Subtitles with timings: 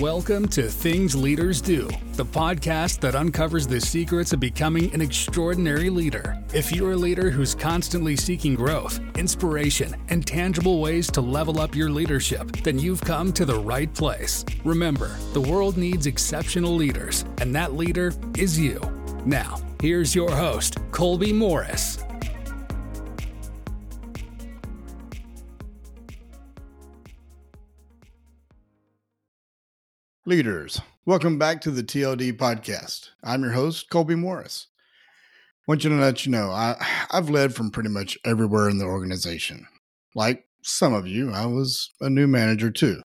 [0.00, 5.88] Welcome to Things Leaders Do, the podcast that uncovers the secrets of becoming an extraordinary
[5.88, 6.36] leader.
[6.52, 11.76] If you're a leader who's constantly seeking growth, inspiration, and tangible ways to level up
[11.76, 14.44] your leadership, then you've come to the right place.
[14.64, 18.80] Remember, the world needs exceptional leaders, and that leader is you.
[19.24, 22.03] Now, here's your host, Colby Morris.
[30.26, 33.10] Leaders, welcome back to the TLD podcast.
[33.22, 34.68] I'm your host, Colby Morris.
[34.78, 36.76] I want you to let you know I,
[37.10, 39.66] I've led from pretty much everywhere in the organization.
[40.14, 43.02] Like some of you, I was a new manager too.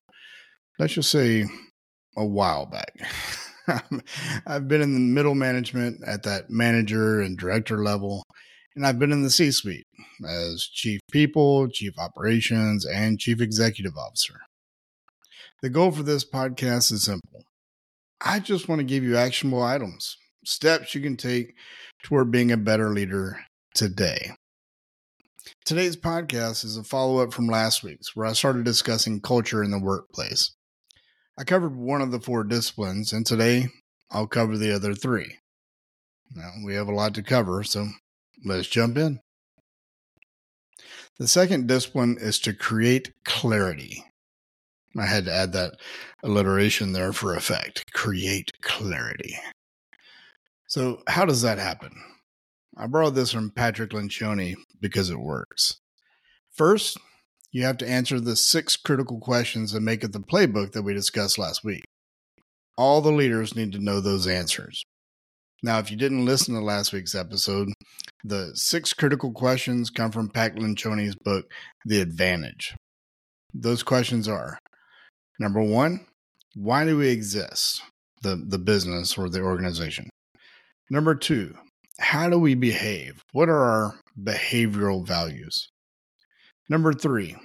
[0.78, 1.44] Let's just say
[2.16, 2.94] a while back.
[4.46, 8.22] I've been in the middle management at that manager and director level,
[8.74, 9.86] and I've been in the C suite
[10.26, 14.40] as chief people, chief operations, and chief executive officer.
[15.62, 17.44] The goal for this podcast is simple.
[18.18, 21.54] I just want to give you actionable items, steps you can take
[22.02, 23.44] toward being a better leader
[23.74, 24.30] today.
[25.66, 29.70] Today's podcast is a follow up from last week's, where I started discussing culture in
[29.70, 30.52] the workplace.
[31.38, 33.68] I covered one of the four disciplines, and today
[34.10, 35.36] I'll cover the other three.
[36.34, 37.86] Now, we have a lot to cover, so
[38.46, 39.20] let's jump in.
[41.18, 44.06] The second discipline is to create clarity.
[44.98, 45.74] I had to add that
[46.22, 47.92] alliteration there for effect.
[47.92, 49.36] Create clarity.
[50.66, 51.92] So, how does that happen?
[52.76, 55.80] I borrowed this from Patrick Lencioni because it works.
[56.52, 56.98] First,
[57.52, 60.94] you have to answer the six critical questions that make it the playbook that we
[60.94, 61.84] discussed last week.
[62.78, 64.82] All the leaders need to know those answers.
[65.62, 67.68] Now, if you didn't listen to last week's episode,
[68.24, 71.50] the six critical questions come from Pat Lencioni's book,
[71.84, 72.74] The Advantage.
[73.52, 74.58] Those questions are
[75.40, 76.06] Number one,
[76.54, 77.82] why do we exist?
[78.22, 80.10] The, the business or the organization.
[80.90, 81.56] Number two,
[81.98, 83.22] how do we behave?
[83.32, 85.70] What are our behavioral values?
[86.68, 87.36] Number three,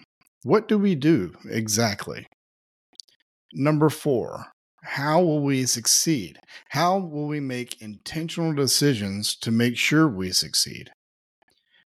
[0.44, 2.28] what do we do exactly?
[3.54, 4.48] Number four,
[4.84, 6.38] how will we succeed?
[6.70, 10.92] How will we make intentional decisions to make sure we succeed?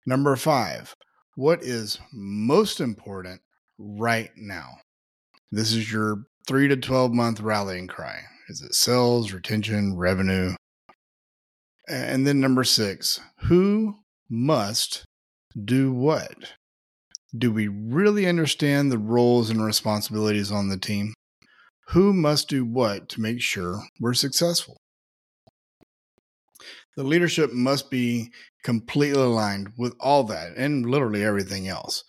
[0.06, 0.94] Number five,
[1.34, 3.41] what is most important
[3.76, 4.76] right now?
[5.52, 8.22] This is your three to 12 month rallying cry.
[8.48, 10.54] Is it sales, retention, revenue?
[11.88, 13.94] And then number six, who
[14.28, 15.04] must
[15.64, 16.54] do what?
[17.36, 21.14] Do we really understand the roles and responsibilities on the team?
[21.88, 24.76] Who must do what to make sure we're successful?
[26.96, 28.30] The leadership must be
[28.64, 32.02] completely aligned with all that and literally everything else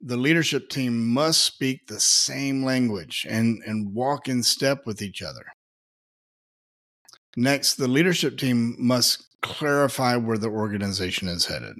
[0.00, 5.22] the leadership team must speak the same language and, and walk in step with each
[5.22, 5.46] other.
[7.36, 11.76] Next, the leadership team must clarify where the organization is headed.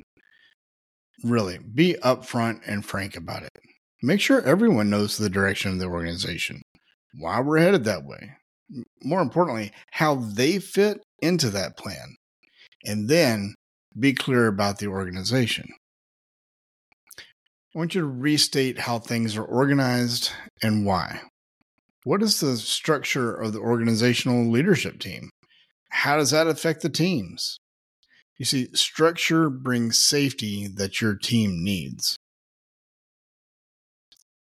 [1.25, 3.51] Really, be upfront and frank about it.
[4.03, 6.61] Make sure everyone knows the direction of the organization,
[7.19, 8.33] why we're headed that way.
[9.03, 12.17] More importantly, how they fit into that plan.
[12.85, 13.55] And then
[13.99, 15.69] be clear about the organization.
[17.77, 20.33] I want you to restate how things are organized
[20.63, 21.21] and why.
[22.05, 25.29] What is the structure of the organizational leadership team?
[25.91, 27.59] How does that affect the teams?
[28.39, 32.17] You see, structure brings safety that your team needs.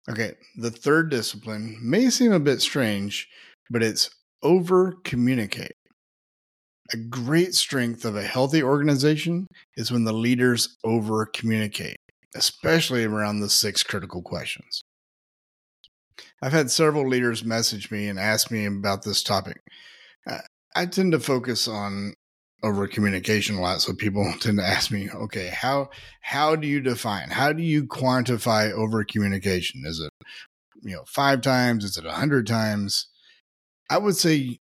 [0.08, 3.26] Okay, the third discipline may seem a bit strange,
[3.68, 4.10] but it's
[4.44, 5.72] over communicate.
[6.92, 11.96] A great strength of a healthy organization is when the leaders over communicate
[12.34, 14.84] especially around the six critical questions.
[16.42, 19.62] I've had several leaders message me and ask me about this topic.
[20.76, 22.14] I tend to focus on
[22.62, 25.90] over communication a lot, so people tend to ask me, okay, how
[26.22, 27.30] how do you define?
[27.30, 29.82] How do you quantify over communication?
[29.84, 30.12] Is it
[30.82, 31.84] you know five times?
[31.84, 33.08] Is it a hundred times?
[33.90, 34.58] I would say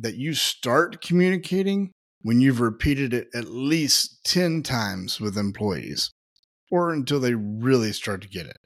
[0.00, 1.92] that you start communicating
[2.22, 6.10] when you've repeated it at least 10 times with employees
[6.70, 8.58] or until they really start to get it.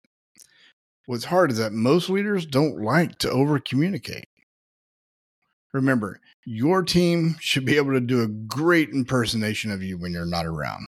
[1.06, 4.26] What's hard is that most leaders don't like to over communicate.
[5.72, 10.24] Remember, your team should be able to do a great impersonation of you when you're
[10.24, 10.86] not around.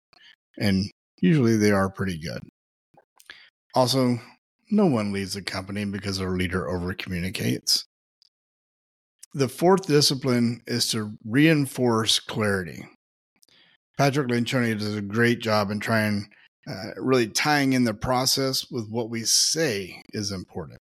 [0.57, 0.89] And
[1.21, 2.41] usually they are pretty good.
[3.75, 4.19] Also,
[4.71, 7.85] no one leads a company because their leader over communicates.
[9.33, 12.87] The fourth discipline is to reinforce clarity.
[13.97, 16.29] Patrick Lencioni does a great job in trying
[16.69, 20.79] uh, really tying in the process with what we say is important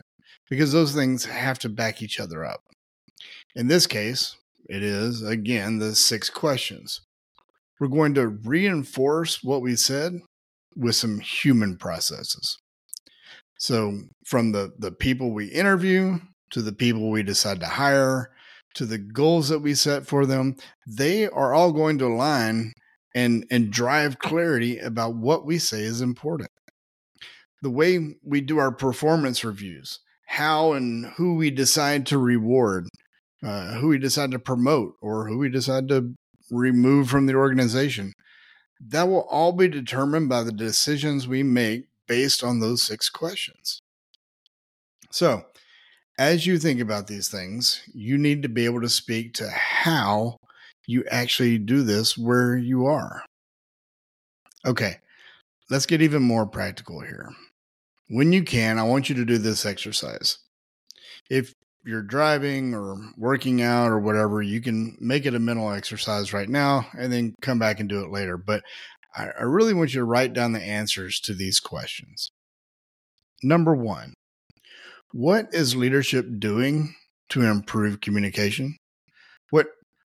[0.50, 2.62] because those things have to back each other up.
[3.56, 4.36] In this case,
[4.69, 7.01] it is again the six questions.
[7.80, 10.22] We're going to reinforce what we said
[10.75, 12.57] with some human processes.
[13.60, 16.19] So, from the, the people we interview
[16.51, 18.31] to the people we decide to hire
[18.75, 20.56] to the goals that we set for them,
[20.86, 22.74] they are all going to align
[23.18, 26.52] and, and drive clarity about what we say is important.
[27.64, 32.88] The way we do our performance reviews, how and who we decide to reward,
[33.44, 36.14] uh, who we decide to promote, or who we decide to
[36.52, 38.14] remove from the organization,
[38.80, 43.81] that will all be determined by the decisions we make based on those six questions.
[45.10, 45.42] So,
[46.19, 50.38] as you think about these things, you need to be able to speak to how
[50.88, 53.24] you actually do this where you are.
[54.66, 54.95] Okay,
[55.69, 57.30] let's get even more practical here.
[58.10, 60.39] When you can, I want you to do this exercise.
[61.30, 61.54] If
[61.86, 66.50] you're driving or working out or whatever, you can make it a mental exercise right
[66.50, 68.38] now and then come back and do it later.
[68.38, 68.63] But
[69.16, 72.31] I, I really want you to write down the answers to these questions.
[73.44, 74.13] Number one,
[75.12, 76.95] what is leadership doing
[77.30, 78.78] to improve communication?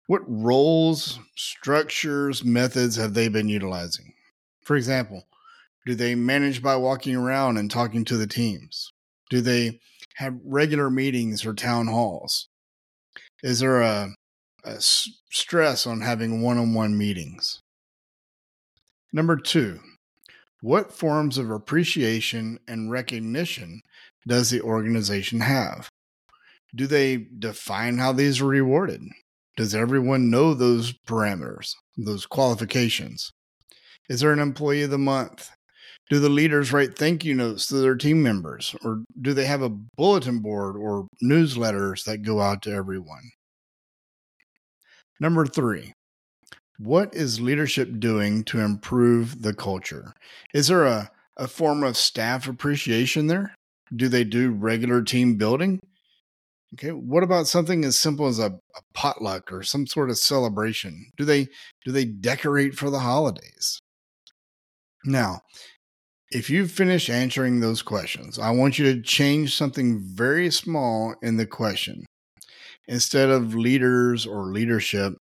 [0.08, 4.14] What roles, structures, methods have they been utilizing?
[4.64, 5.25] For example,
[5.84, 8.90] do they manage by walking around and talking to the teams?
[9.28, 9.81] Do they
[10.16, 12.49] have regular meetings or town halls?
[13.43, 14.14] Is there a,
[14.64, 17.60] a stress on having one on one meetings?
[19.12, 19.78] Number two,
[20.62, 23.82] what forms of appreciation and recognition
[24.26, 25.90] does the organization have?
[26.75, 29.02] Do they define how these are rewarded?
[29.58, 33.32] Does everyone know those parameters, those qualifications?
[34.08, 35.50] Is there an employee of the month?
[36.08, 38.76] Do the leaders write thank you notes to their team members?
[38.84, 43.32] Or do they have a bulletin board or newsletters that go out to everyone?
[45.19, 45.93] Number three,
[46.78, 50.12] what is leadership doing to improve the culture?
[50.55, 53.56] Is there a, a form of staff appreciation there?
[53.94, 55.81] Do they do regular team building?
[56.75, 61.06] Okay, what about something as simple as a, a, potluck or some sort of celebration?
[61.17, 61.49] Do they
[61.85, 63.81] do they decorate for the holidays?
[65.05, 65.41] Now,
[66.31, 71.38] if you finish answering those questions, I want you to change something very small in
[71.38, 72.05] the question.
[72.87, 75.15] Instead of leaders or leadership,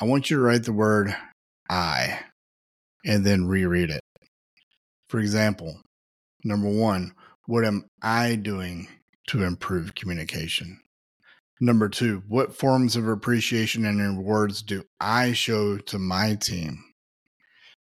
[0.00, 1.16] I want you to write the word
[1.68, 2.20] I
[3.04, 4.00] and then reread it.
[5.08, 5.80] For example,
[6.44, 7.14] number one,
[7.46, 8.86] what am I doing
[9.28, 10.80] to improve communication?
[11.60, 16.84] Number two, what forms of appreciation and rewards do I show to my team?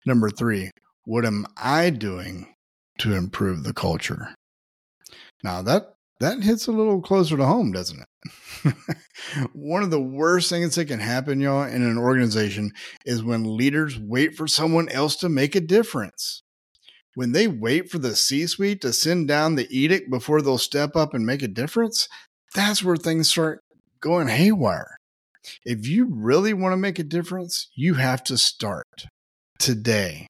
[0.06, 0.72] Number three,
[1.06, 2.48] what am I doing
[3.00, 4.34] to improve the culture?
[5.44, 8.76] Now that that hits a little closer to home, doesn't it?
[9.54, 12.72] One of the worst things that can happen, y'all, in an organization
[13.06, 16.44] is when leaders wait for someone else to make a difference
[17.20, 20.96] when they wait for the C suite to send down the edict before they'll step
[20.96, 22.08] up and make a difference,
[22.56, 23.62] that's where things start
[24.00, 24.96] going haywire.
[25.66, 29.08] If you really want to make a difference, you have to start
[29.60, 30.28] today.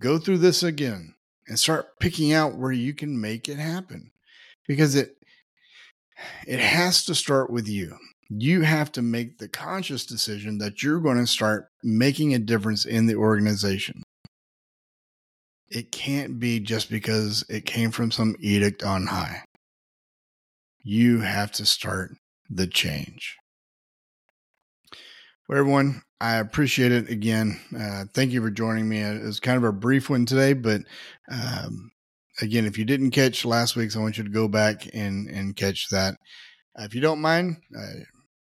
[0.00, 1.14] Go through this again
[1.46, 4.10] and start picking out where you can make it happen
[4.66, 5.14] because it
[6.44, 7.96] it has to start with you.
[8.28, 12.84] You have to make the conscious decision that you're going to start making a difference
[12.84, 14.02] in the organization
[15.68, 19.42] it can't be just because it came from some edict on high.
[20.82, 22.12] You have to start
[22.50, 23.36] the change.
[25.48, 27.60] Well, everyone, I appreciate it again.
[27.78, 29.00] Uh, thank you for joining me.
[29.00, 30.82] It was kind of a brief one today, but
[31.30, 31.90] um,
[32.40, 35.56] again, if you didn't catch last week's, I want you to go back and, and
[35.56, 36.14] catch that.
[36.78, 38.00] Uh, if you don't mind, uh,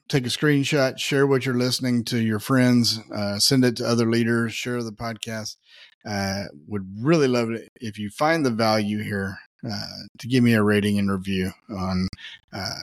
[0.09, 4.11] take a screenshot, share what you're listening to your friends, uh, send it to other
[4.11, 5.57] leaders, share the podcast.
[6.05, 10.55] Uh, would really love it if you find the value here uh, to give me
[10.55, 12.09] a rating and review on
[12.53, 12.75] uh,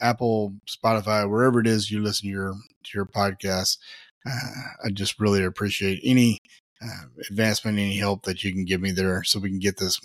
[0.00, 2.54] Apple, Spotify, wherever it is you listen to your
[2.84, 3.78] to your podcast.
[4.26, 4.50] Uh,
[4.84, 6.38] I just really appreciate any
[6.82, 10.00] uh, advancement, any help that you can give me there, so we can get this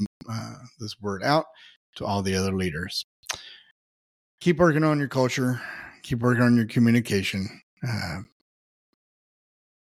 [0.80, 1.46] this word out
[1.96, 3.06] to all the other leaders.
[4.40, 5.60] Keep working on your culture.
[6.04, 7.62] Keep working on your communication.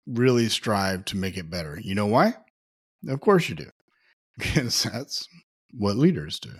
[0.05, 1.79] really strive to make it better.
[1.81, 2.33] You know why?
[3.07, 3.69] Of course you do,
[4.37, 5.27] because that's
[5.71, 6.51] what leaders do.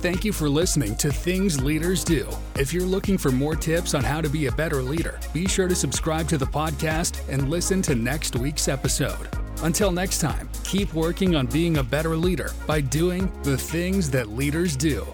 [0.00, 2.26] Thank you for listening to Things Leaders Do.
[2.56, 5.68] If you're looking for more tips on how to be a better leader, be sure
[5.68, 9.28] to subscribe to the podcast and listen to next week's episode.
[9.62, 14.30] Until next time, keep working on being a better leader by doing the things that
[14.30, 15.06] leaders do.